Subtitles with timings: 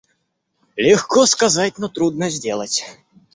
[0.77, 2.83] Легко сказать, но трудно сделать.